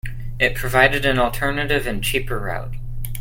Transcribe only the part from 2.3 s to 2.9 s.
route.